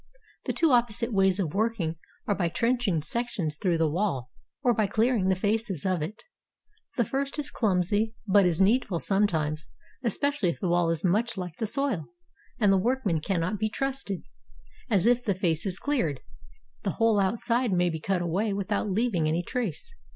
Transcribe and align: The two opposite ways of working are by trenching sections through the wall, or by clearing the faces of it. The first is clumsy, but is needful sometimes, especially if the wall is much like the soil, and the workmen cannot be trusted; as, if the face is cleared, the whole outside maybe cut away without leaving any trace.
The 0.45 0.53
two 0.53 0.71
opposite 0.71 1.13
ways 1.13 1.37
of 1.37 1.53
working 1.53 1.95
are 2.25 2.33
by 2.33 2.49
trenching 2.49 3.03
sections 3.03 3.55
through 3.55 3.77
the 3.77 3.87
wall, 3.87 4.31
or 4.63 4.73
by 4.73 4.87
clearing 4.87 5.27
the 5.29 5.35
faces 5.35 5.85
of 5.85 6.01
it. 6.01 6.23
The 6.97 7.05
first 7.05 7.37
is 7.37 7.51
clumsy, 7.51 8.15
but 8.25 8.43
is 8.47 8.59
needful 8.59 8.99
sometimes, 8.99 9.69
especially 10.01 10.49
if 10.49 10.59
the 10.59 10.69
wall 10.69 10.89
is 10.89 11.03
much 11.03 11.37
like 11.37 11.57
the 11.59 11.67
soil, 11.67 12.07
and 12.59 12.73
the 12.73 12.77
workmen 12.79 13.19
cannot 13.21 13.59
be 13.59 13.69
trusted; 13.69 14.23
as, 14.89 15.05
if 15.05 15.23
the 15.23 15.35
face 15.35 15.67
is 15.67 15.77
cleared, 15.77 16.21
the 16.81 16.93
whole 16.97 17.19
outside 17.19 17.71
maybe 17.71 17.99
cut 17.99 18.23
away 18.23 18.53
without 18.53 18.89
leaving 18.89 19.27
any 19.27 19.43
trace. 19.43 19.93